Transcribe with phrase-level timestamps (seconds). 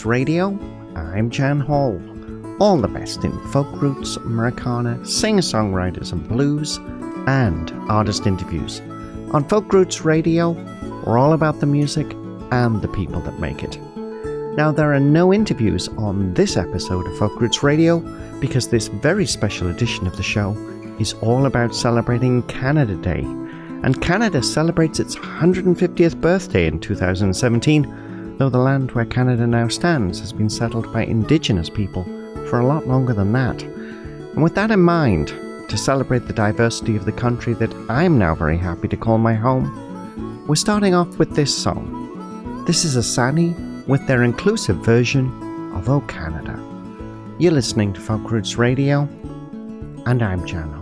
[0.00, 0.58] Roots Radio.
[0.96, 2.00] I'm Jan Hall.
[2.58, 6.78] All the best in folk roots, Americana, singer songwriters and blues,
[7.26, 8.80] and artist interviews.
[9.34, 10.52] On Folk Roots Radio,
[11.04, 12.06] we're all about the music
[12.50, 13.78] and the people that make it.
[14.56, 17.98] Now, there are no interviews on this episode of Folk Roots Radio
[18.40, 20.52] because this very special edition of the show
[20.98, 23.20] is all about celebrating Canada Day.
[23.82, 27.99] And Canada celebrates its 150th birthday in 2017,
[28.40, 32.04] though the land where Canada now stands has been settled by Indigenous people
[32.48, 33.62] for a lot longer than that.
[33.62, 35.28] And with that in mind,
[35.68, 39.34] to celebrate the diversity of the country that I'm now very happy to call my
[39.34, 42.64] home, we're starting off with this song.
[42.66, 45.26] This is Asani with their inclusive version
[45.74, 46.58] of Oh Canada.
[47.38, 49.02] You're listening to Folk Roots Radio,
[50.06, 50.72] and I'm Jan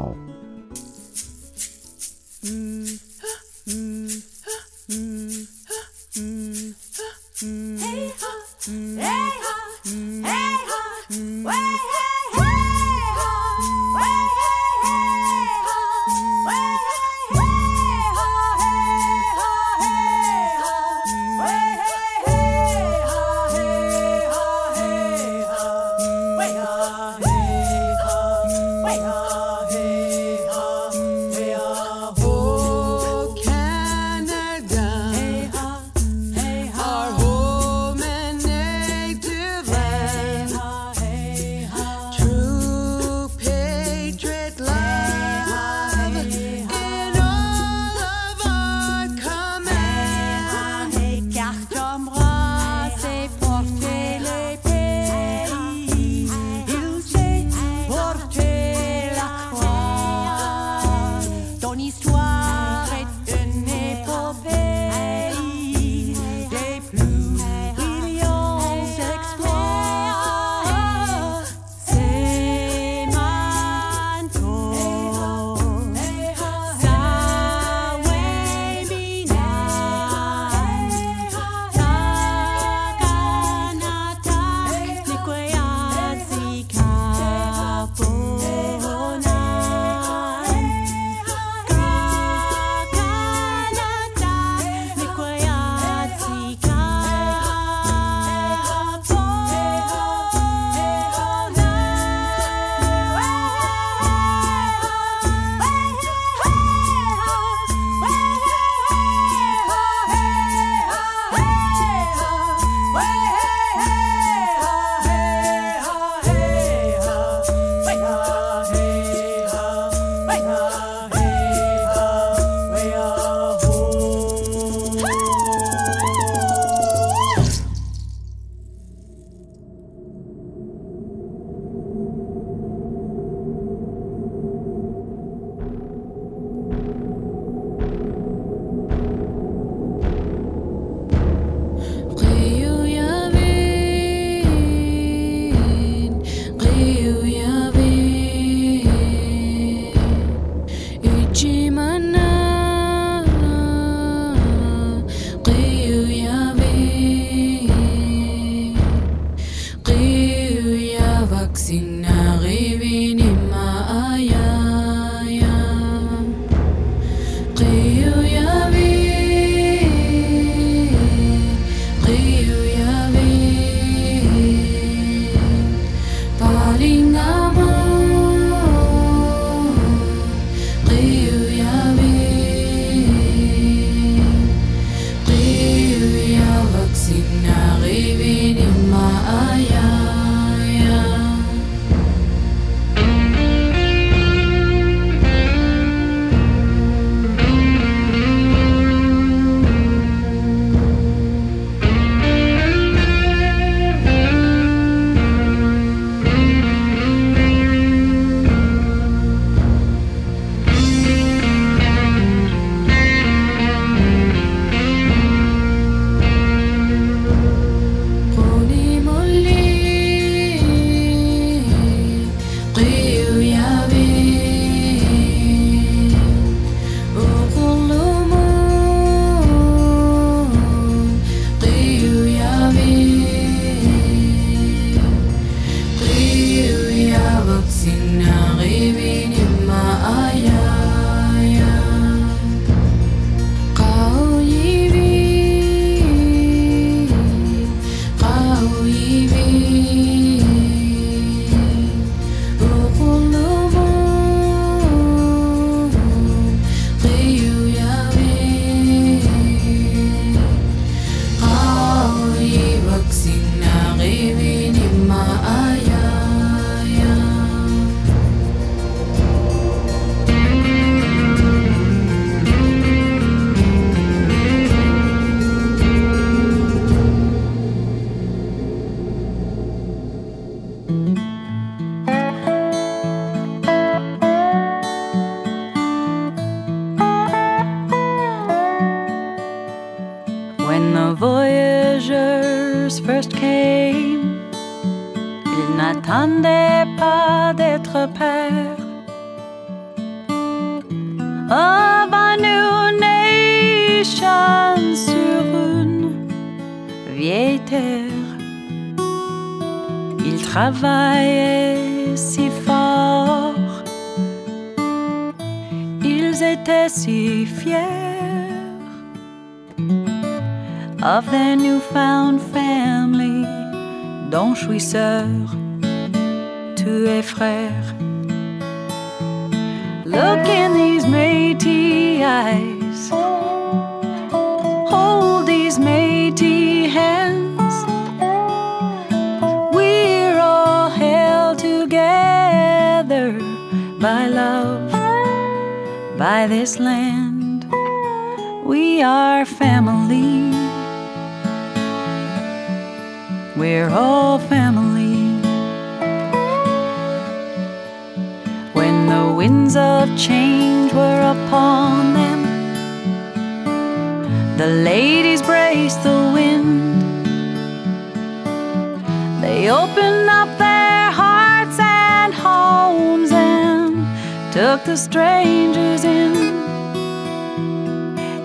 [374.85, 376.35] the strangers in.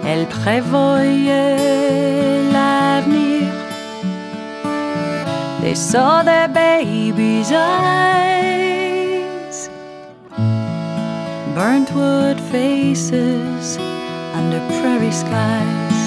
[0.05, 1.57] Elles prévoyaient
[2.51, 3.63] l'avenir
[5.63, 8.89] they saw their baby's eyes,
[11.55, 13.77] burnt wood faces
[14.37, 15.99] under prairie skies.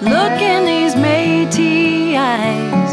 [0.00, 2.83] Look in these Métis eyes,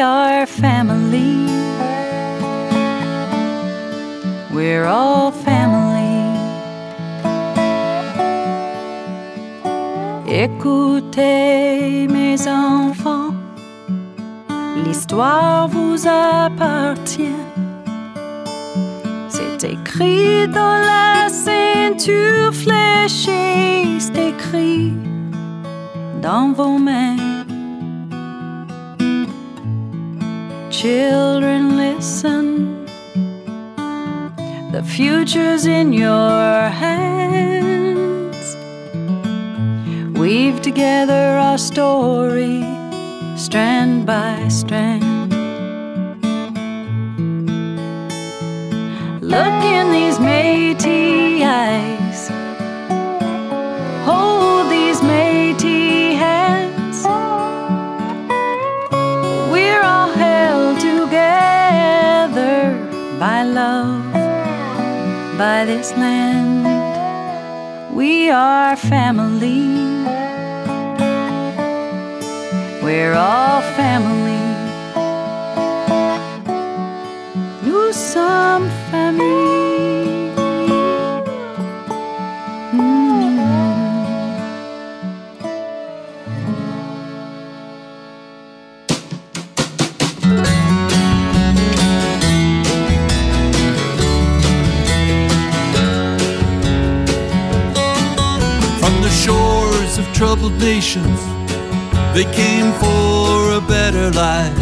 [0.00, 1.44] Are family.
[4.54, 6.38] We're all family.
[10.28, 13.34] Écoutez mes enfants,
[14.84, 17.42] l'histoire vous appartient.
[19.28, 24.92] C'est écrit dans la ceinture fléchée, c'est écrit
[26.22, 27.17] dans vos mains.
[30.78, 32.86] Children, listen.
[34.70, 38.36] The future's in your hands.
[40.16, 42.62] Weave together our story,
[43.36, 45.32] strand by strand.
[49.20, 52.07] Look in these Métis eyes.
[65.38, 66.66] By this land.
[67.94, 69.62] We are family.
[72.82, 74.42] We're all family.
[77.62, 79.57] Nous sommes famille.
[100.18, 101.20] Troubled nations,
[102.12, 104.52] they came for a better life,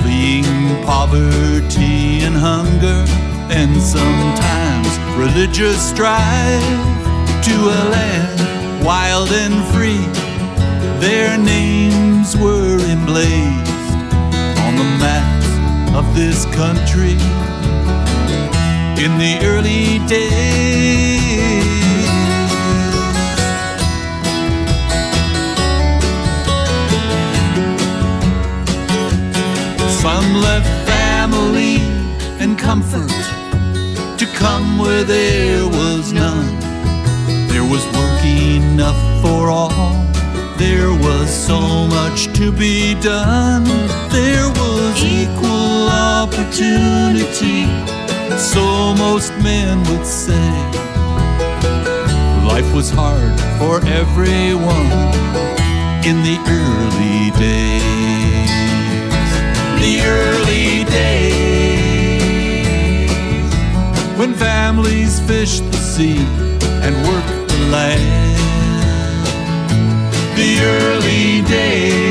[0.00, 3.04] fleeing poverty and hunger,
[3.52, 4.88] and sometimes
[5.18, 6.82] religious strife
[7.44, 10.06] to a land wild and free.
[11.06, 14.00] Their names were emblazed
[14.64, 17.18] on the maps of this country
[19.04, 21.61] in the early days.
[30.02, 31.76] Some left family
[32.42, 33.08] and comfort
[34.18, 36.58] to come where there was none.
[37.46, 39.92] There was work enough for all.
[40.56, 43.62] There was so much to be done.
[44.10, 47.62] There was equal opportunity.
[48.36, 50.50] So most men would say.
[52.44, 54.90] Life was hard for everyone
[56.04, 58.01] in the early days.
[60.02, 61.52] The early days
[64.18, 66.18] when families fished the sea
[66.82, 68.32] and worked the land.
[70.36, 72.08] the early days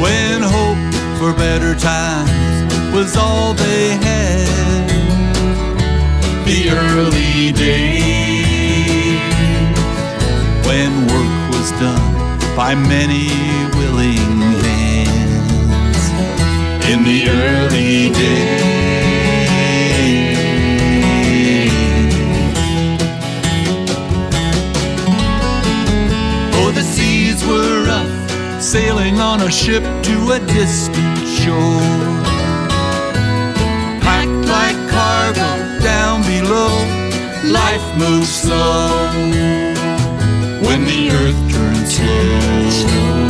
[0.00, 0.78] when hope
[1.18, 4.88] for better times was all they had.
[6.46, 9.20] The early days
[10.66, 12.14] when work was done
[12.56, 13.28] by many
[13.76, 14.31] willing.
[16.92, 18.62] In the early days.
[26.54, 31.80] Oh, the seas were up, sailing on a ship to a distant shore.
[34.02, 36.76] Packed like cargo down below,
[37.50, 39.08] life moves slow
[40.66, 43.21] when the earth turns slow.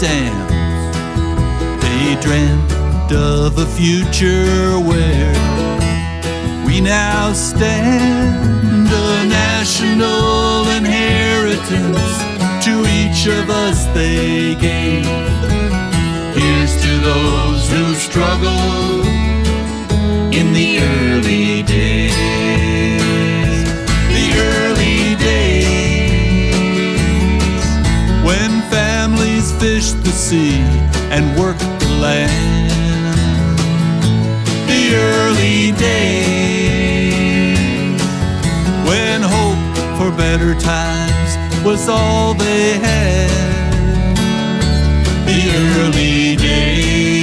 [0.00, 0.50] Dams.
[1.82, 5.34] They dreamt of a future where
[6.66, 12.16] we now stand, a national inheritance
[12.64, 15.04] to each of us they gave.
[16.34, 19.06] Here's to those who struggled
[20.32, 22.39] in the early days.
[29.60, 30.62] Fish the sea
[31.12, 33.58] and work the land.
[34.66, 37.20] The early days
[38.88, 43.28] when hope for better times was all they had.
[45.26, 47.20] The early days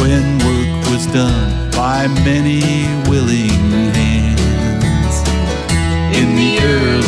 [0.00, 2.62] when work was done by many
[3.08, 5.16] willing hands.
[6.18, 6.99] In the early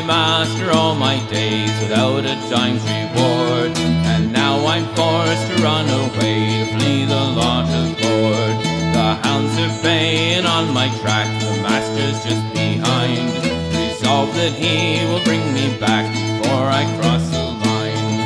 [0.00, 3.72] my master all my days without a dime's reward.
[4.12, 8.56] And now I'm forced to run away to flee the lot of board.
[8.92, 13.32] The hounds are baying on my track, the master's just behind.
[13.74, 18.18] Resolved that he will bring me back before I cross the line.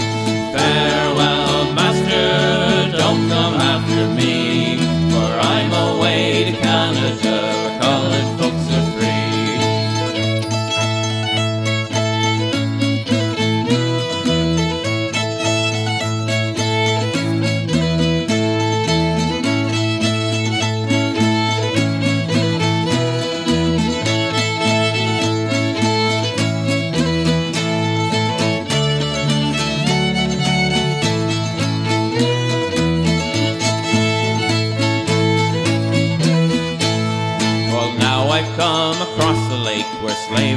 [0.54, 4.78] Farewell, master, don't come after me,
[5.12, 7.69] for I'm away to Canada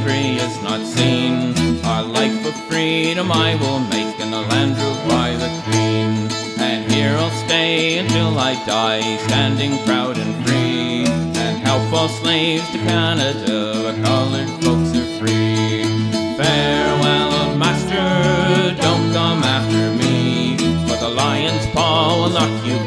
[0.04, 1.54] slavery is not seen.
[1.86, 6.30] Our life for freedom I will make in the land ruled by the Queen.
[6.60, 11.06] And here I'll stay until I die, standing proud and free.
[11.44, 15.84] And help all slaves to Canada, where colored folks are free.
[16.38, 20.58] Farewell, master, don't come after me,
[20.88, 22.78] For the lion's paw will knock you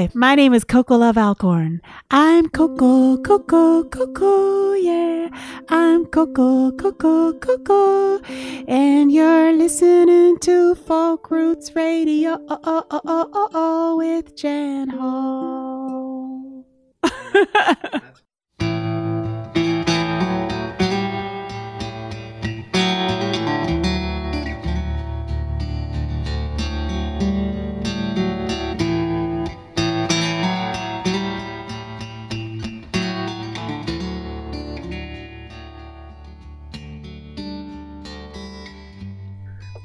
[0.00, 1.82] Hi, my name is Coco Love Alcorn.
[2.10, 5.28] I'm Coco, Coco, Coco, yeah.
[5.68, 8.18] I'm Coco, Coco, Coco.
[8.66, 14.88] And you're listening to Folk Roots Radio oh, oh, oh, oh, oh, oh, with Jan
[14.88, 16.64] Hall.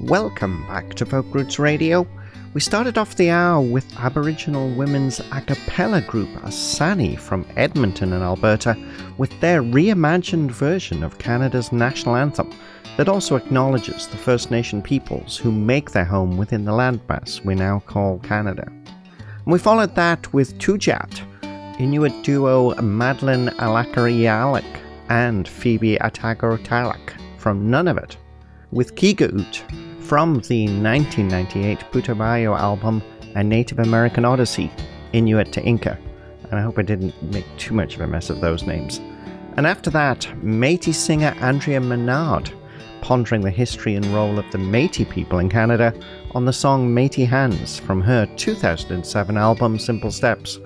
[0.06, 2.08] Welcome back to Folk Roots Radio.
[2.54, 8.22] We started off the hour with Aboriginal women's a cappella group Asani from Edmonton in
[8.22, 8.78] Alberta
[9.18, 12.54] with their reimagined version of Canada's national anthem
[12.98, 17.56] that also acknowledges the First Nation peoples who make their home within the landmass we
[17.56, 18.68] now call Canada.
[18.68, 21.20] And we followed that with Tudjaat,
[21.80, 28.18] Inuit duo Madeline Allakariallak and Phoebe Talak from Nunavut,
[28.70, 29.64] with Kigaut
[30.06, 33.02] from the 1998 Putumayo album
[33.34, 34.72] A Native American Odyssey,
[35.14, 35.98] Inuit to Inca.
[36.44, 39.00] And I hope I didn't make too much of a mess of those names.
[39.58, 42.52] And after that, Métis singer Andrea Menard,
[43.02, 45.92] pondering the history and role of the Métis people in Canada
[46.36, 50.60] on the song Métis Hands from her 2007 album Simple Steps.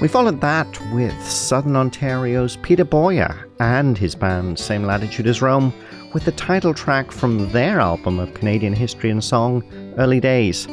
[0.00, 5.72] We followed that with Southern Ontario's Peter Boyer and his band Same Latitude as Rome
[6.14, 9.64] with the title track from their album of Canadian history and song,
[9.98, 10.66] Early Days.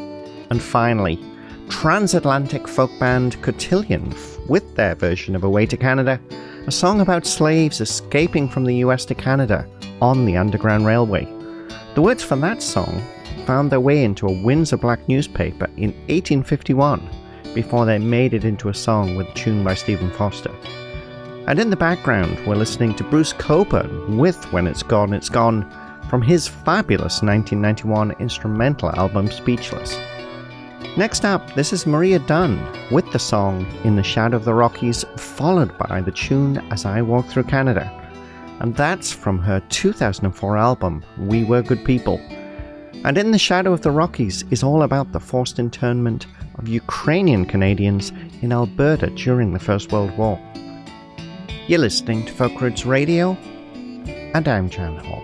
[0.51, 1.19] And finally,
[1.67, 4.13] transatlantic folk band Cotillion
[4.47, 6.21] with their version of Away to Canada,
[6.67, 9.67] a song about slaves escaping from the US to Canada
[9.99, 11.25] on the Underground Railway.
[11.95, 13.01] The words from that song
[13.47, 17.01] found their way into a Windsor Black newspaper in 1851
[17.55, 20.51] before they made it into a song with a tune by Stephen Foster.
[21.51, 25.69] And in the background, we're listening to Bruce Cockburn with When It's Gone, It's Gone
[26.09, 29.99] from his fabulous 1991 instrumental album Speechless.
[30.95, 32.57] Next up, this is Maria Dunn
[32.89, 37.01] with the song In the Shadow of the Rockies, followed by the tune As I
[37.01, 37.91] Walk Through Canada.
[38.61, 42.21] And that's from her 2004 album, We Were Good People.
[43.03, 47.43] And In the Shadow of the Rockies is all about the forced internment of Ukrainian
[47.43, 50.39] Canadians in Alberta during the First World War.
[51.67, 53.37] You're listening to Folk Roots Radio,
[54.33, 55.23] and I'm Jan Hall.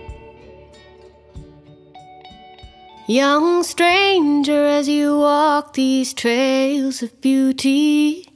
[3.07, 8.29] Young stranger, as you walk these trails of beauty,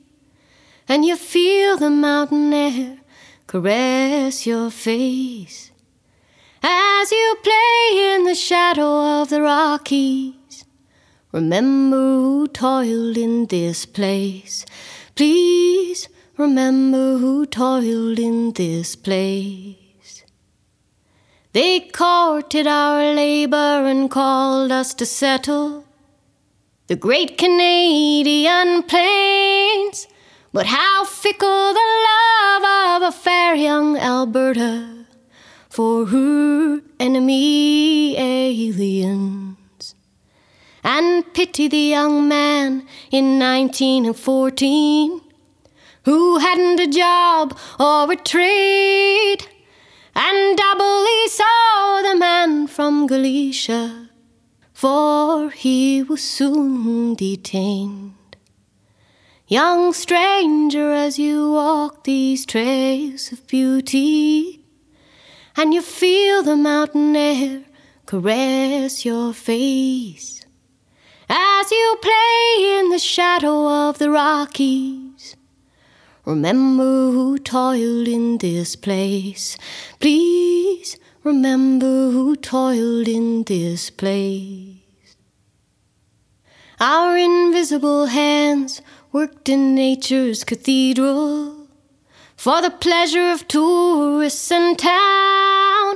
[0.90, 2.98] and you feel the mountain air
[3.46, 5.72] caress your face,
[6.64, 10.66] as you play in the shadow of the Rockies,
[11.32, 14.66] remember who toiled in this place.
[15.16, 16.10] Please
[16.42, 20.24] remember who toiled in this place.
[21.54, 25.86] They courted our labor and called us to settle
[26.88, 30.08] the great Canadian plains.
[30.52, 32.64] But how fickle the love
[33.04, 35.06] of a fair young Alberta
[35.70, 39.96] for her enemy aliens.
[40.84, 45.21] And pity the young man in 1914
[46.04, 49.46] who hadn't a job or a trade,
[50.16, 54.10] and doubly so the man from Galicia,
[54.74, 58.14] for he was soon detained.
[59.48, 64.66] Young stranger, as you walk these trails of beauty,
[65.56, 67.64] and you feel the mountain air
[68.06, 70.46] caress your face,
[71.30, 75.11] as you play in the shadow of the Rockies
[76.26, 79.58] Remember who toiled in this place.
[80.00, 84.78] Please remember who toiled in this place.
[86.80, 88.82] Our invisible hands
[89.12, 91.68] worked in nature's cathedral
[92.38, 95.96] for the pleasure of tourists and town.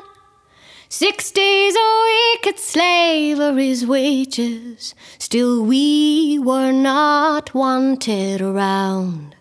[0.89, 9.34] Six days a week at slavery's wages, still we were not wanted around.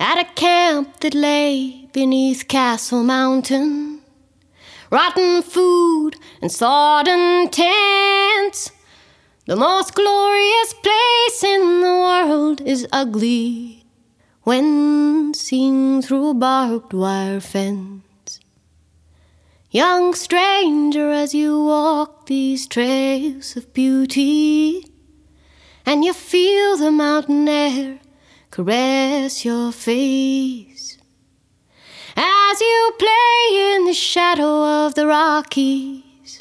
[0.00, 4.00] At a camp that lay beneath Castle Mountain,
[4.92, 8.70] rotten food, and sodden tents.
[9.46, 13.86] The most glorious place in the world is ugly
[14.44, 18.38] when seen through a barbed wire fence.
[19.72, 24.86] Young stranger, as you walk these trails of beauty,
[25.84, 27.98] and you feel the mountain air
[28.50, 30.98] caress your face.
[32.16, 36.40] As you play in the shadow of the Rockies,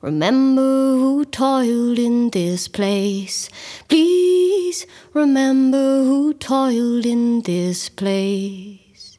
[0.00, 3.48] remember who toiled in this place.
[3.88, 9.18] Please remember who toiled in this place.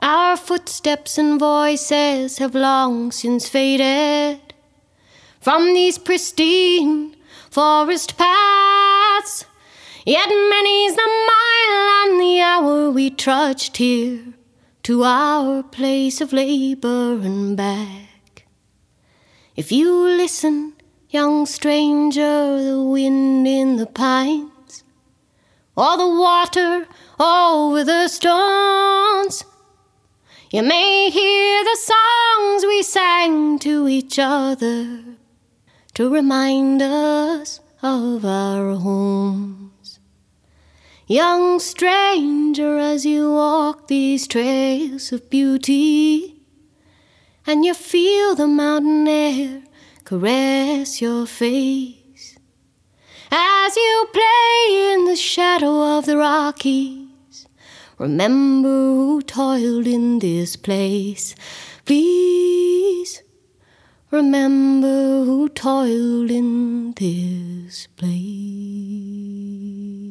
[0.00, 4.40] Our footsteps and voices have long since faded
[5.40, 7.16] from these pristine
[7.50, 9.44] forest paths.
[10.06, 14.32] Yet many's the mile and the hour we trudged here
[14.84, 18.46] to our place of labor and back.
[19.56, 20.72] If you listen,
[21.10, 24.84] young stranger, the wind in the pines,
[25.76, 26.86] or the water
[27.18, 29.44] over the stones,
[30.50, 35.04] you may hear the songs we sang to each other
[35.92, 39.69] to remind us of our homes.
[41.10, 46.40] Young stranger, as you walk these trails of beauty,
[47.44, 49.64] and you feel the mountain air
[50.04, 52.38] caress your face,
[53.28, 57.48] as you play in the shadow of the Rockies,
[57.98, 61.34] remember who toiled in this place.
[61.86, 63.20] Please
[64.12, 70.09] remember who toiled in this place.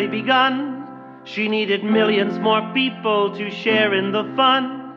[0.00, 0.86] Barely begun.
[1.24, 4.94] She needed millions more people to share in the fun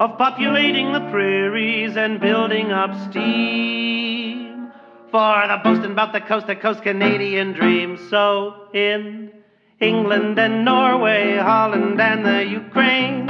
[0.00, 4.72] of populating the prairies and building up steam
[5.10, 7.98] for the boasting about the coast to coast Canadian dream.
[8.10, 9.30] So in
[9.80, 13.28] England and Norway, Holland and the Ukraine,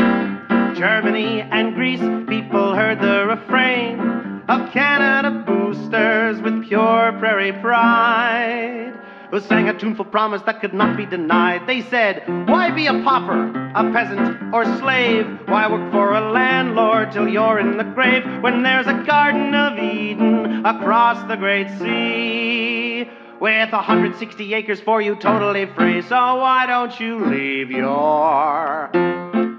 [0.74, 4.00] Germany and Greece, people heard the refrain
[4.48, 9.01] of Canada boosters with pure prairie pride
[9.32, 11.66] who sang a tuneful promise that could not be denied.
[11.66, 15.26] They said, Why be a pauper, a peasant, or slave?
[15.46, 19.78] Why work for a landlord till you're in the grave when there's a Garden of
[19.78, 23.10] Eden across the great sea?
[23.40, 28.90] With 160 acres for you totally free, so why don't you leave your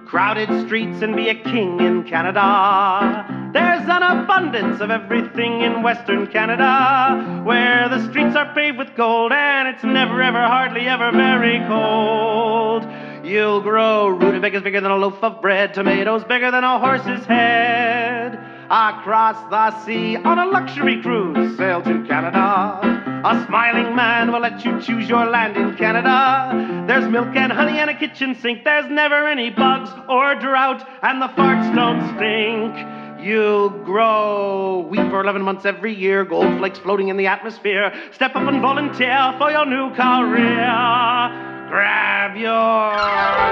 [0.05, 3.42] crowded streets and be a king in Canada?
[3.53, 9.31] There's an abundance of everything in Western Canada, where the streets are paved with gold
[9.31, 12.83] and it's never, ever, hardly ever very cold.
[13.23, 18.39] You'll grow rutabagas bigger than a loaf of bread, tomatoes bigger than a horse's head.
[18.71, 22.79] Across the sea on a luxury cruise, sail to Canada.
[23.23, 26.85] A smiling man will let you choose your land in Canada.
[26.87, 28.63] There's milk and honey and a kitchen sink.
[28.63, 33.02] There's never any bugs or drought, and the farts don't stink.
[33.23, 37.93] You'll grow wheat for 11 months every year, gold flakes floating in the atmosphere.
[38.11, 41.49] Step up and volunteer for your new career.
[41.69, 42.97] Grab your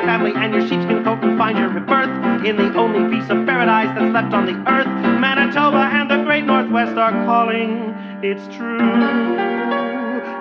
[0.05, 3.87] family and your sheepskin coat and find your rebirth in the only piece of paradise
[3.97, 4.87] that's left on the earth,
[5.19, 8.77] Manitoba and the great Northwest are calling, it's true.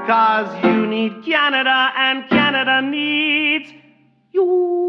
[0.06, 3.72] Cause you need Canada and Canada needs
[4.32, 4.79] you.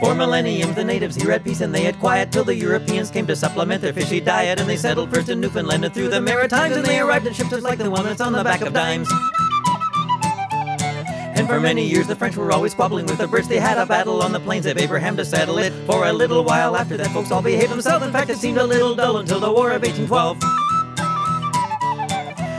[0.00, 3.26] For millenniums, the natives here at peace and they had quiet till the Europeans came
[3.26, 4.60] to supplement their fishy diet.
[4.60, 6.76] And they settled first in Newfoundland and through the Maritimes.
[6.76, 9.08] And they arrived in ships just like the one that's on the back of dimes.
[11.36, 13.48] And for many years, the French were always squabbling with the Brits.
[13.48, 15.72] They had a battle on the plains of Abraham to settle it.
[15.86, 18.06] For a little while after that, folks all behaved themselves.
[18.06, 20.67] In fact, it seemed a little dull until the War of 1812.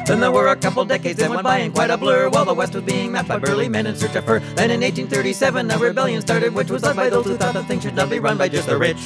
[0.10, 2.52] Then there were a couple decades that went by in quite a blur while the
[2.52, 4.39] West was being mapped by burly men in search of fur.
[4.39, 7.84] Then in 1837, a rebellion started, which was led by those who thought that things
[7.84, 8.98] should not be run by just the rich.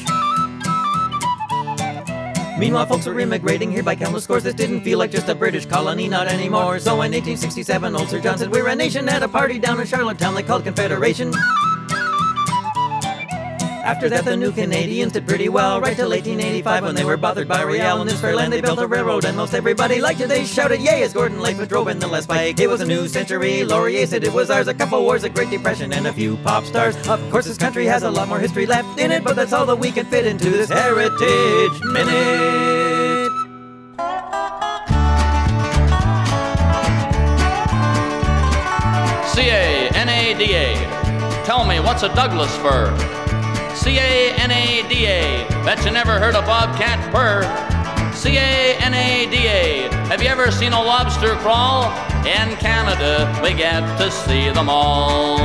[2.58, 4.44] Meanwhile, folks were immigrating here by countless scores.
[4.44, 6.80] This didn't feel like just a British colony, not anymore.
[6.80, 9.86] So in 1867, old Sir John said, We're a nation at a party down in
[9.86, 11.34] Charlottetown they called Confederation.
[13.84, 17.50] After that, the new Canadians did pretty well, right till 1885 when they were bothered
[17.50, 18.00] by Riel.
[18.00, 20.30] In this fair land, they built a railroad, and most everybody liked it.
[20.30, 22.62] They shouted, Yay, as Gordon Lightfoot drove in the last bike.
[22.62, 23.66] It was a new century.
[23.66, 24.70] Laurier said it was ours.
[24.70, 26.96] A couple wars, a Great Depression, and a few pop stars.
[27.10, 29.66] Of course, this country has a lot more history left in it, but that's all
[29.66, 33.32] that we can fit into this Heritage Minute.
[39.28, 41.44] C A N A D A.
[41.44, 43.23] Tell me, what's a Douglas fir?
[43.76, 45.48] C A N A D A.
[45.66, 47.42] Bet you never heard a bobcat purr.
[48.14, 49.90] C A N A D A.
[50.08, 51.86] Have you ever seen a lobster crawl?
[52.26, 55.38] In Canada, we get to see them all.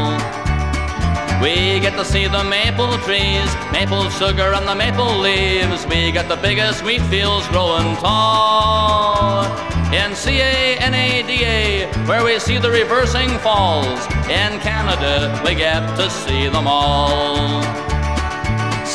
[1.40, 5.86] We get to see the maple trees, maple sugar and the maple leaves.
[5.86, 9.46] We got the biggest wheat fields growing tall.
[9.92, 14.04] In C-A-N-A-D-A, where we see the reversing falls.
[14.28, 17.87] In Canada, we get to see them all.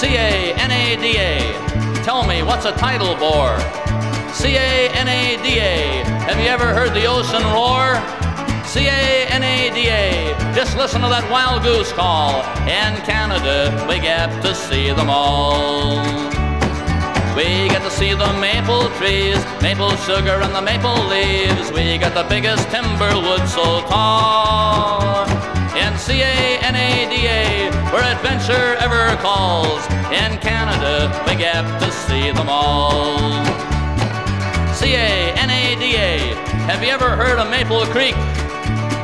[0.03, 3.57] C-A-N-A-D-A, tell me what's a tidal bore?
[4.33, 7.95] C-A-N-A-D-A, have you ever heard the ocean roar?
[8.67, 10.35] C-A-N-A-D-A.
[10.53, 12.43] Just listen to that wild goose call.
[12.67, 15.95] In Canada, we get to see them all.
[17.33, 21.71] We get to see the maple trees, maple sugar and the maple leaves.
[21.71, 25.23] We got the biggest timber wood so tall.
[25.79, 27.62] In C-A-N-A-D-A,
[27.93, 29.85] where adventure ever calls.
[30.09, 33.45] In Canada, we get to see them all.
[34.73, 36.33] C-A-N-A-D-A,
[36.65, 38.15] have you ever heard of Maple Creek?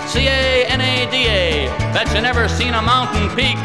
[0.10, 3.60] C-A-N-A-D-A, bet you never seen a mountain peak.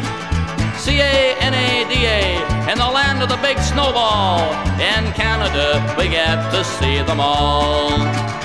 [0.77, 4.41] C-A-N-A-D-A, in the land of the big snowball.
[4.77, 8.44] In Canada, we get to see them all.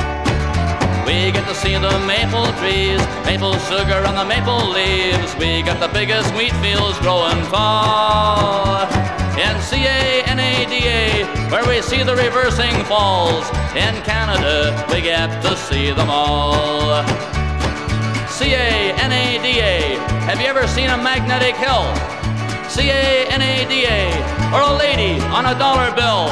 [1.11, 5.35] We get to see the maple trees, maple sugar and the maple leaves.
[5.35, 8.87] We got the biggest wheat fields growing tall.
[9.35, 13.43] In C-A-N-A-D-A, where we see the reversing falls.
[13.75, 17.03] In Canada, we get to see them all.
[18.29, 19.99] C-A-N-A-D-A.
[20.31, 21.91] Have you ever seen a magnetic hill?
[22.71, 24.15] C-A-N-A-D-A.
[24.55, 26.31] Or a lady on a dollar bill?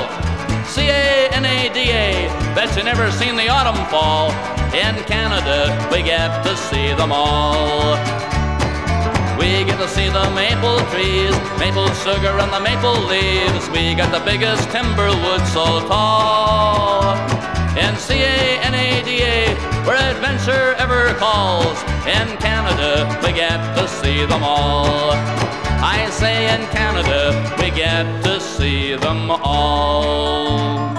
[0.71, 2.31] C-A-N-A-D-A.
[2.55, 4.31] Bet you never seen the autumn fall.
[4.75, 7.97] In Canada, we get to see them all.
[9.39, 13.69] We get to see the maple trees, maple sugar and the maple leaves.
[13.71, 17.17] We got the biggest timber wood so tall.
[17.79, 19.55] In C-A-N-A-D-A,
[19.87, 21.81] where adventure ever calls.
[22.05, 25.13] In Canada, we get to see them all.
[25.81, 30.98] I say in Canada, we get to see them all.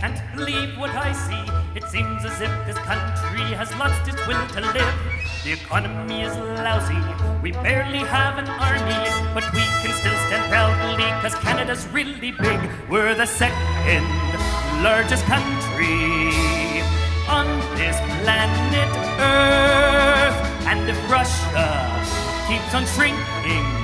[0.00, 1.44] Can't believe what I see.
[1.74, 4.94] It seems as if this country has lost its will to live.
[5.44, 7.00] The economy is lousy,
[7.42, 9.00] we barely have an army,
[9.34, 12.60] but we can still stand proudly because Canada's really big.
[12.88, 14.04] We're the second
[14.82, 16.32] largest country
[17.28, 20.38] on this planet Earth.
[20.64, 21.68] And if Russia
[22.48, 23.79] keeps on shrinking,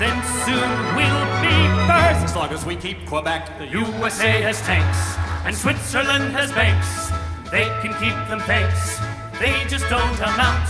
[0.00, 2.24] then soon we'll be first.
[2.24, 4.98] As long as we keep Quebec, The USA has tanks,
[5.44, 7.12] and Switzerland has banks.
[7.50, 8.98] They can keep them thanks,
[9.38, 10.68] they just don't amount.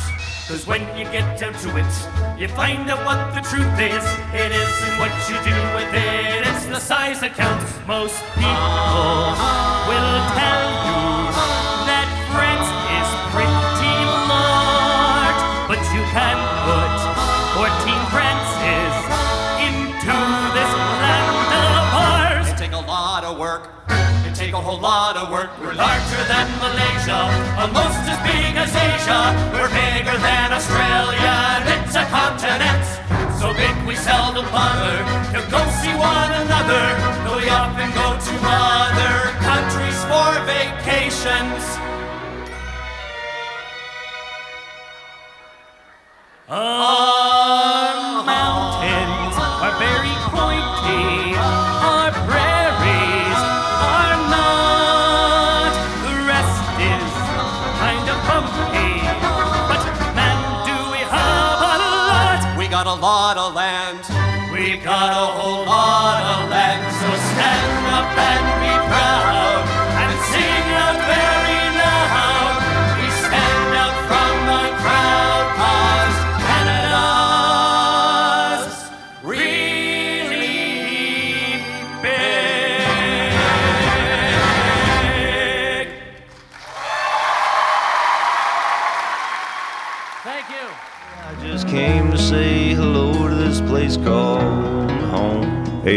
[0.48, 4.02] Cause when you get down to it, you find out what the truth is.
[4.34, 7.70] It isn't what you do with it, it's the size that counts.
[7.86, 9.30] Most people
[9.86, 10.79] will tell
[24.70, 25.50] whole lot of work.
[25.58, 27.26] We're larger than Malaysia,
[27.58, 29.20] almost as big as Asia.
[29.50, 32.86] We're bigger than Australia, and it's a continent.
[33.40, 34.98] So big we seldom bother
[35.34, 37.09] to go see one another.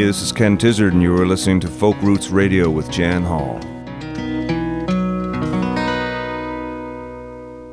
[0.06, 3.58] This is Ken Tizzard, and you are listening to Folk Roots Radio with Jan Hall.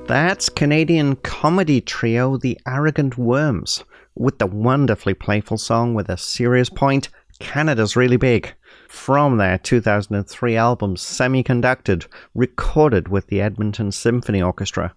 [0.06, 3.82] That's Canadian comedy trio The Arrogant Worms,
[4.14, 7.08] with the wonderfully playful song with a serious point,
[7.40, 8.54] Canada's Really Big,
[8.86, 14.94] from their 2003 album Semiconducted, recorded with the Edmonton Symphony Orchestra.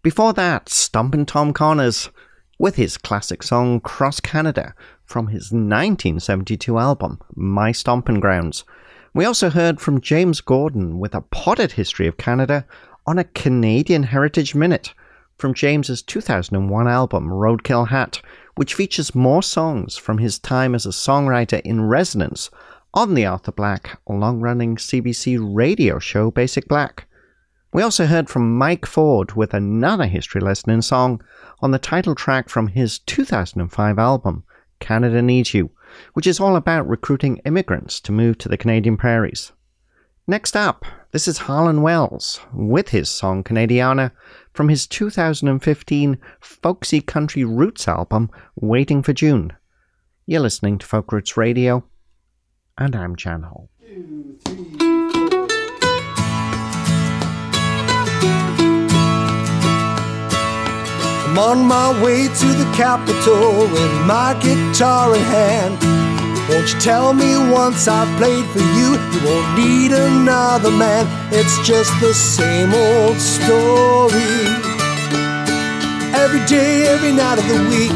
[0.00, 2.08] Before that, Stompin' Tom Connors,
[2.56, 4.74] with his classic song Cross Canada,
[5.08, 8.64] from his 1972 album My Stompin' Grounds.
[9.14, 12.66] We also heard from James Gordon with a potted history of Canada
[13.06, 14.92] on a Canadian Heritage Minute
[15.38, 18.20] from James's 2001 album Roadkill Hat,
[18.56, 22.50] which features more songs from his time as a songwriter in residence
[22.92, 27.06] on the Arthur Black long running CBC radio show Basic Black.
[27.72, 31.22] We also heard from Mike Ford with another history lesson in song
[31.60, 34.44] on the title track from his 2005 album
[34.80, 35.70] Canada Needs You,
[36.14, 39.52] which is all about recruiting immigrants to move to the Canadian prairies.
[40.26, 44.12] Next up, this is Harlan Wells with his song Canadiana
[44.52, 49.54] from his 2015 folksy country roots album Waiting for June.
[50.26, 51.84] You're listening to Folk Roots Radio,
[52.76, 53.70] and I'm Jan Hall.
[61.28, 65.76] I'm on my way to the capital with my guitar in hand.
[66.48, 71.06] Won't you tell me once I've played for you, you won't need another man?
[71.30, 74.40] It's just the same old story.
[76.16, 77.92] Every day, every night of the week.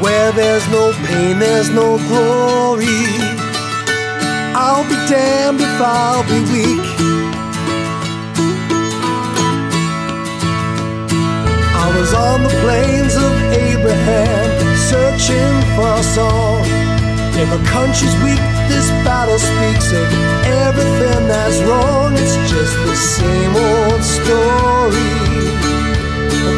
[0.00, 3.02] Where there's no pain, there's no glory.
[4.54, 7.23] I'll be damned if I'll be weak.
[11.84, 14.48] I was on the plains of Abraham,
[14.88, 16.64] searching for a song.
[17.36, 18.40] If a country's weak,
[18.72, 20.06] this battle speaks of
[20.64, 22.14] everything that's wrong.
[22.14, 25.12] It's just the same old story.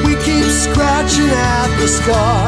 [0.06, 2.46] We keep scratching at the scar.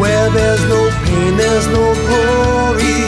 [0.00, 3.00] Where there's no pain, there's no glory.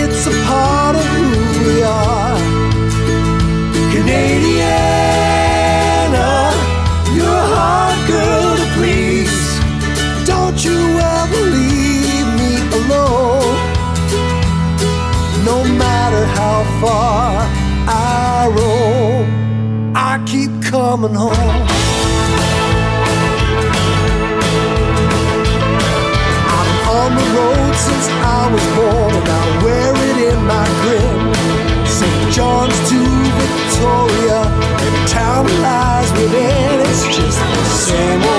[0.00, 2.38] It's a part of who we are.
[3.92, 4.97] Canadiana,
[16.80, 17.46] far
[17.88, 21.66] I roam, I keep coming home.
[26.68, 31.18] Been on the road since I was born, and I wear it in my grin.
[31.86, 32.32] St.
[32.32, 33.00] John's to
[33.40, 34.40] Victoria,
[34.84, 36.80] every town lies within.
[36.86, 38.37] It's just the same old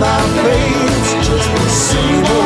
[0.00, 2.37] my face, just the same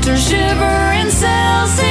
[0.00, 1.89] kilometers, shiver in Celsius.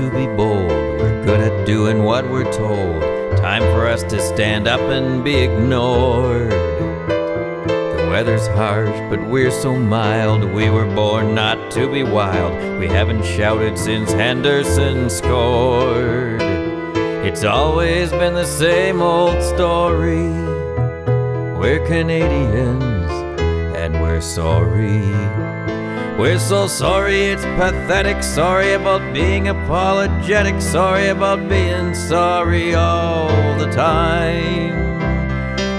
[0.00, 0.70] To be bold.
[0.70, 3.02] We're good at doing what we're told.
[3.36, 6.50] Time for us to stand up and be ignored.
[6.50, 10.42] The weather's harsh, but we're so mild.
[10.44, 12.54] We were born not to be wild.
[12.78, 16.40] We haven't shouted since Henderson scored.
[17.28, 20.30] It's always been the same old story.
[21.60, 23.10] We're Canadians,
[23.76, 25.39] and we're sorry.
[26.20, 28.22] We're so sorry, it's pathetic.
[28.22, 30.60] Sorry about being apologetic.
[30.60, 35.00] Sorry about being sorry all the time.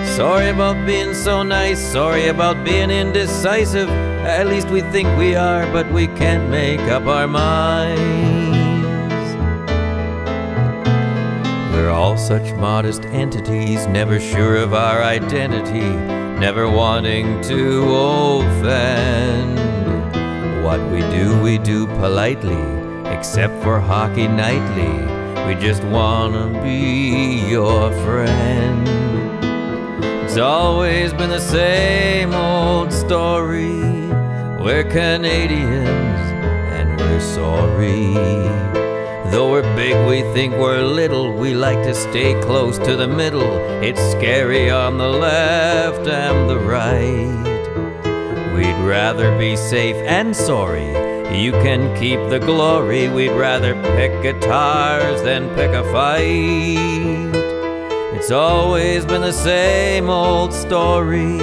[0.07, 1.79] Sorry about being so nice.
[1.79, 3.87] Sorry about being indecisive.
[4.25, 8.01] At least we think we are, but we can't make up our minds.
[11.71, 15.91] We're all such modest entities, never sure of our identity,
[16.39, 19.60] never wanting to offend.
[20.71, 22.63] What we do, we do politely,
[23.13, 24.93] except for hockey nightly.
[25.45, 28.87] We just wanna be your friend.
[30.23, 33.83] It's always been the same old story.
[34.63, 36.23] We're Canadians
[36.77, 38.13] and we're sorry.
[39.29, 41.33] Though we're big, we think we're little.
[41.33, 43.57] We like to stay close to the middle.
[43.83, 47.50] It's scary on the left and the right.
[48.53, 50.89] We'd rather be safe and sorry.
[51.35, 53.07] You can keep the glory.
[53.07, 57.33] We'd rather pick guitars than pick a fight.
[58.15, 61.37] It's always been the same old story.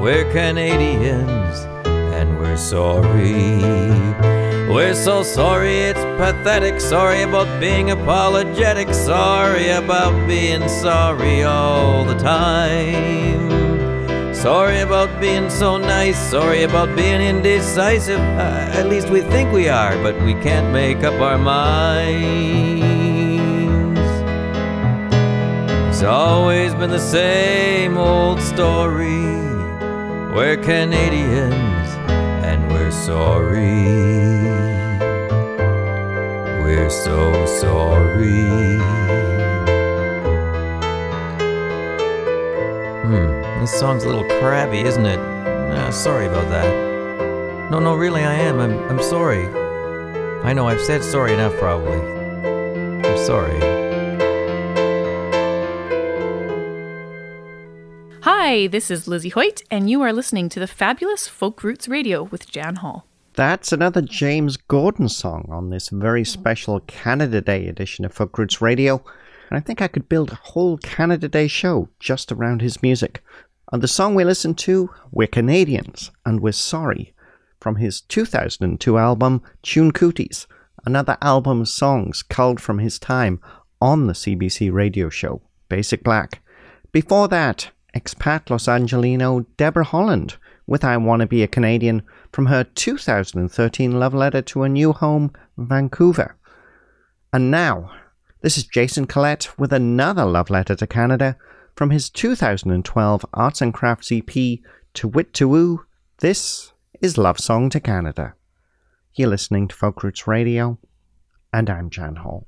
[0.00, 3.58] We're Canadians and we're sorry.
[4.72, 6.80] We're so sorry, it's pathetic.
[6.80, 8.94] Sorry about being apologetic.
[8.94, 13.65] Sorry about being sorry all the time.
[14.46, 16.16] Sorry about being so nice.
[16.30, 18.20] Sorry about being indecisive.
[18.20, 22.38] Uh, at least we think we are, but we can't make up our minds.
[25.88, 29.34] It's always been the same old story.
[30.32, 31.88] We're Canadians
[32.46, 33.82] and we're sorry.
[36.62, 39.05] We're so sorry.
[43.60, 45.18] This song's a little crabby, isn't it?
[45.18, 47.70] Ah, sorry about that.
[47.70, 48.60] No, no, really, I am.
[48.60, 49.46] I'm, I'm sorry.
[50.44, 51.98] I know I've said sorry enough, probably.
[51.98, 53.58] I'm sorry.
[58.22, 62.22] Hi, this is Lizzy Hoyt, and you are listening to the fabulous Folk Roots Radio
[62.24, 63.06] with Jan Hall.
[63.34, 68.62] That's another James Gordon song on this very special Canada Day edition of Folk Roots
[68.62, 69.02] Radio.
[69.48, 73.22] And I think I could build a whole Canada Day show just around his music.
[73.72, 77.14] And the song we listened to, We're Canadians and We're Sorry,
[77.60, 80.46] from his 2002 album Tune Cooties,
[80.84, 83.40] another album of songs culled from his time
[83.80, 86.40] on the CBC radio show Basic Black.
[86.92, 90.36] Before that, expat Los Angelino Deborah Holland
[90.66, 95.32] with I Wanna Be a Canadian from her 2013 love letter to a new home,
[95.56, 96.36] Vancouver.
[97.32, 97.90] And now,
[98.46, 101.36] this is Jason Collett with another love letter to Canada
[101.74, 104.60] from his 2012 Arts and Crafts EP,
[104.94, 105.84] To Wit To Woo.
[106.18, 108.34] This is Love Song to Canada.
[109.14, 110.78] You're listening to Folk Roots Radio,
[111.52, 112.46] and I'm Jan Hall.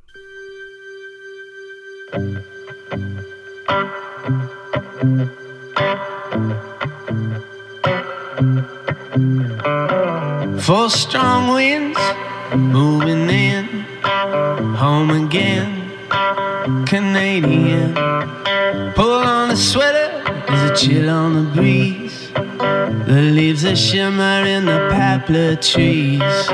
[10.61, 11.99] Four strong winds
[12.55, 13.67] moving in,
[14.77, 15.78] home again,
[16.87, 17.95] Canadian.
[18.95, 22.31] Pull on a sweater, there's a chill on the breeze.
[22.33, 26.47] The leaves are shimmer in the poplar trees.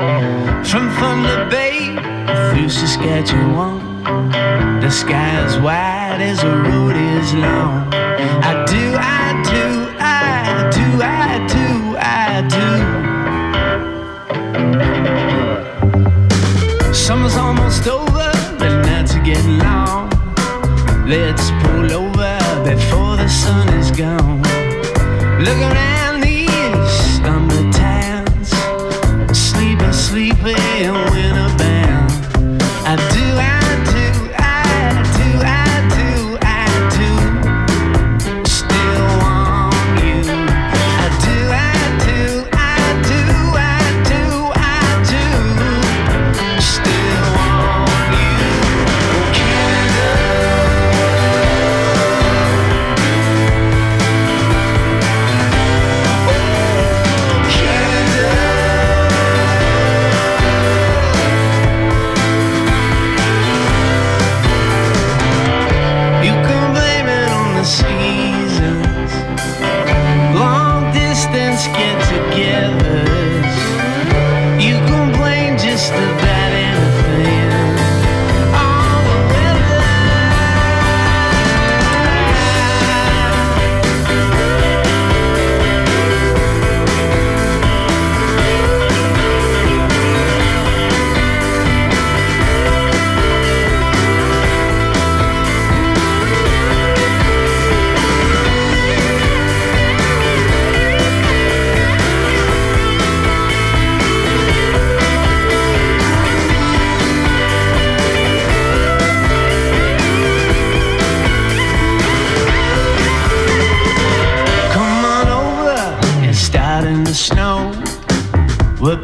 [0.69, 1.95] From Thunder Bay
[2.51, 4.03] through Saskatchewan,
[4.81, 7.93] the sky is wide as the road is long.
[7.93, 12.41] I do, I do, I do, I do, I
[16.87, 16.93] do.
[16.93, 18.34] Summer's almost over,
[21.07, 24.41] Let's pull over before the sun is gone.
[25.39, 26.04] Look around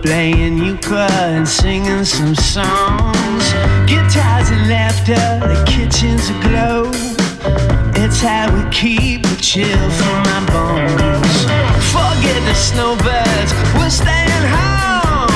[0.02, 3.46] playing euchre and singing some songs.
[3.86, 6.90] Guitars and laughter, the kitchen's aglow.
[7.96, 11.38] It's how we keep the chill from my bones.
[11.94, 15.30] Forget the snowbirds, we're staying home.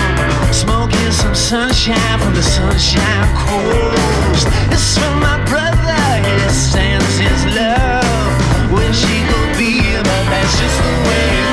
[0.52, 4.48] Smoking some sunshine from the sunshine coast.
[4.74, 8.72] It's for my brother, he sends his love.
[8.72, 11.45] Wish he could be but that's just the way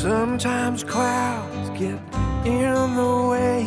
[0.00, 2.00] Sometimes clouds get
[2.46, 3.66] in the way,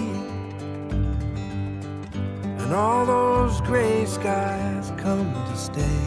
[2.58, 6.00] and all those gray skies come to stay.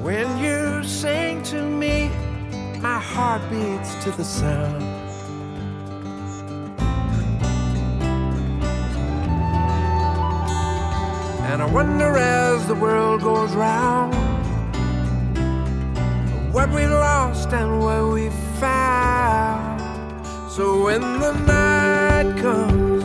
[0.00, 2.08] When you sing to me,
[2.80, 4.82] my heart beats to the sound.
[11.50, 14.21] And I wonder as the world goes round
[16.52, 18.28] what we lost and what we
[18.60, 19.80] found.
[20.50, 23.02] So when the night comes,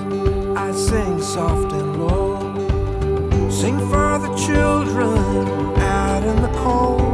[0.57, 2.37] I sing soft and low.
[3.49, 5.17] Sing for the children
[5.79, 7.07] out in the cold.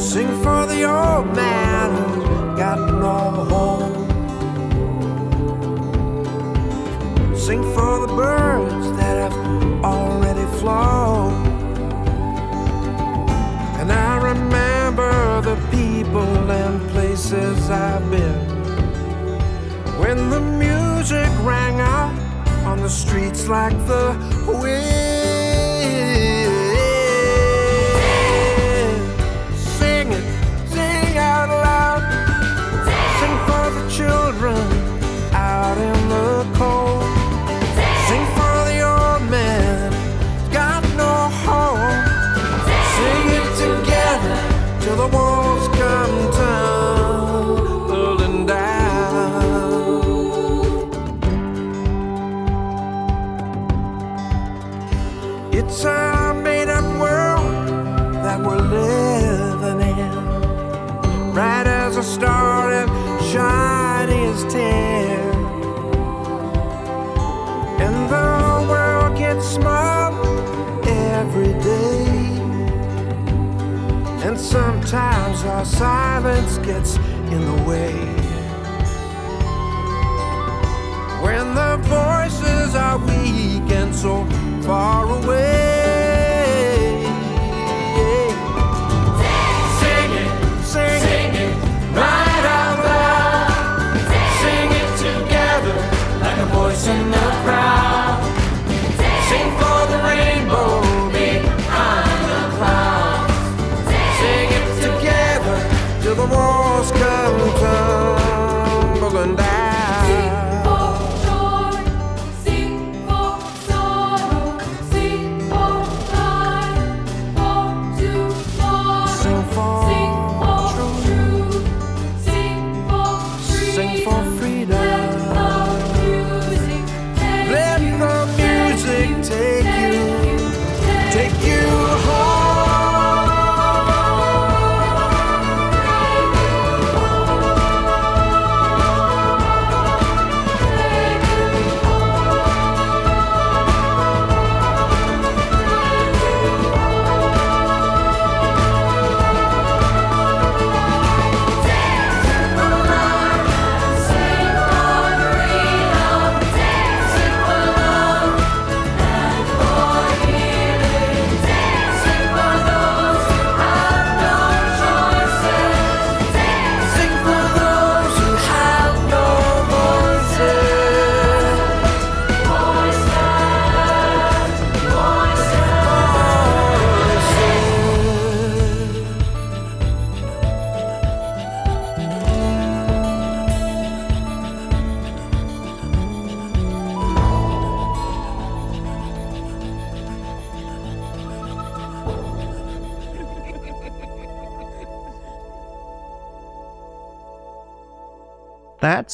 [0.00, 3.92] Sing for the old man who's got no home.
[7.36, 9.36] Sing for the birds that have
[9.84, 11.23] already flown.
[16.14, 18.38] People and places I've been.
[19.98, 22.14] When the music rang out
[22.64, 24.13] on the streets like the
[64.34, 65.34] as tin.
[67.84, 70.42] And the world gets smaller
[70.86, 72.06] every day.
[74.26, 76.96] And sometimes our silence gets
[77.34, 77.94] in the way.
[81.24, 84.26] When the voices are weak and so
[84.66, 85.73] far away.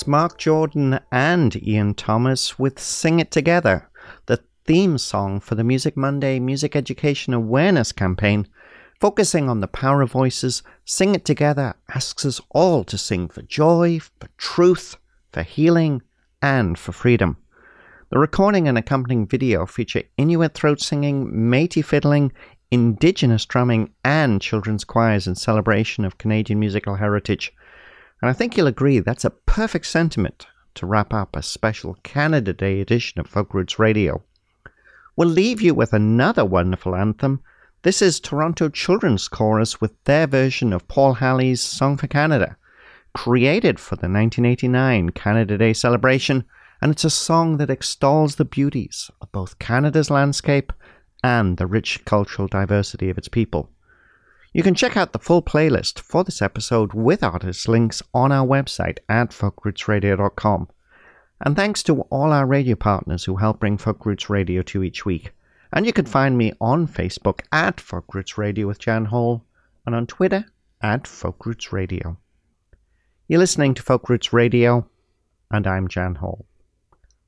[0.00, 3.90] That's Marc Jordan and Ian Thomas with Sing It Together,
[4.24, 8.48] the theme song for the Music Monday Music Education Awareness campaign.
[8.98, 13.42] Focusing on the power of voices, Sing It Together asks us all to sing for
[13.42, 14.96] joy, for truth,
[15.32, 16.00] for healing,
[16.40, 17.36] and for freedom.
[18.08, 22.32] The recording and accompanying video feature Inuit throat singing, Métis fiddling,
[22.70, 27.52] Indigenous drumming, and children's choirs in celebration of Canadian musical heritage.
[28.22, 32.52] And I think you'll agree that's a perfect sentiment to wrap up a special Canada
[32.52, 34.22] Day edition of Folk Roots Radio.
[35.16, 37.42] We'll leave you with another wonderful anthem.
[37.82, 42.56] This is Toronto Children's Chorus with their version of Paul Halley's Song for Canada,
[43.14, 46.44] created for the 1989 Canada Day celebration,
[46.82, 50.74] and it's a song that extols the beauties of both Canada's landscape
[51.24, 53.70] and the rich cultural diversity of its people.
[54.52, 58.46] You can check out the full playlist for this episode with artist links on our
[58.46, 60.68] website at folkrootsradio.com.
[61.42, 65.06] And thanks to all our radio partners who help bring Folk Roots Radio to each
[65.06, 65.30] week.
[65.72, 69.44] And you can find me on Facebook at Folk Roots Radio with Jan Hall
[69.86, 70.44] and on Twitter
[70.82, 72.18] at Folk Roots Radio.
[73.28, 74.88] You're listening to Folk Roots Radio,
[75.52, 76.44] and I'm Jan Hall.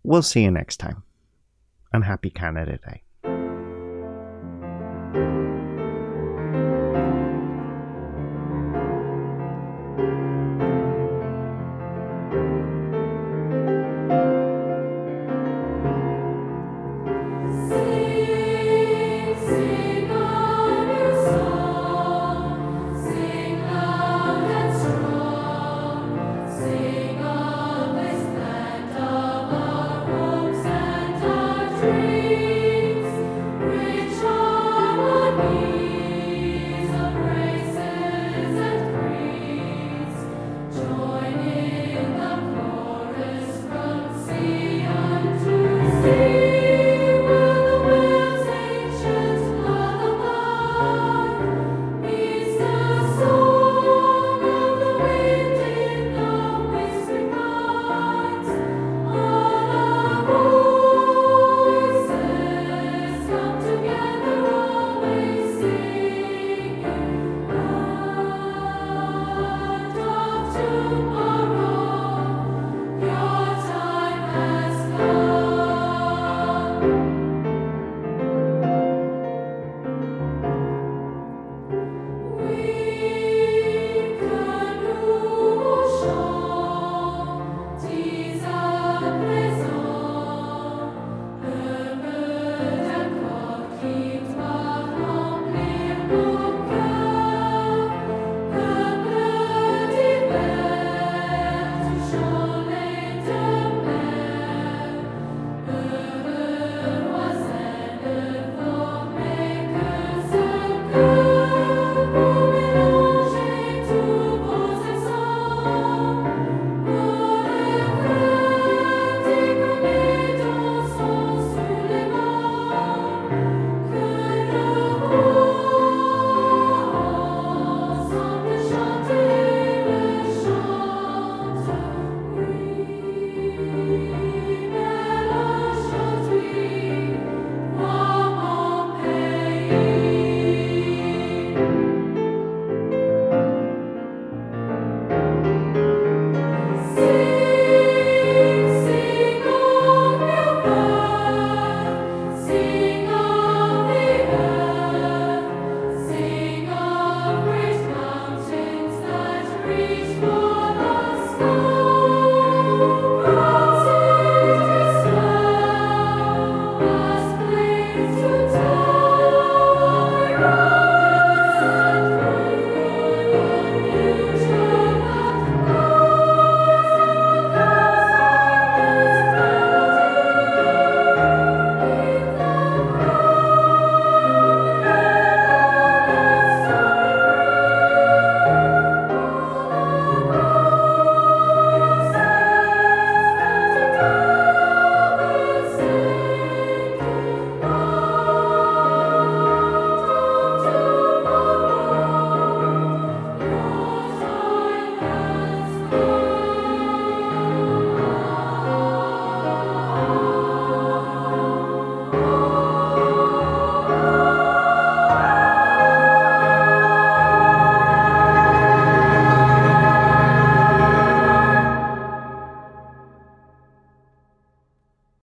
[0.02, 1.04] We'll see you next time,
[1.92, 3.02] and happy Canada Day.